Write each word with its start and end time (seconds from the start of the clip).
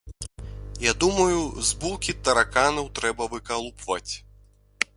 Я 0.83 0.93
думаю, 1.03 1.41
з 1.67 1.77
булкі 1.83 2.15
тараканаў 2.29 2.89
трэба 3.01 3.29
выкалупваць. 3.35 4.13